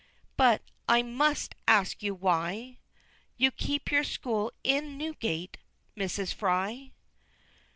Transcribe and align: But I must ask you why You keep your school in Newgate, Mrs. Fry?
But 0.35 0.63
I 0.89 1.03
must 1.03 1.53
ask 1.67 2.01
you 2.01 2.15
why 2.15 2.79
You 3.37 3.51
keep 3.51 3.91
your 3.91 4.03
school 4.03 4.51
in 4.63 4.97
Newgate, 4.97 5.59
Mrs. 5.95 6.33
Fry? 6.33 6.93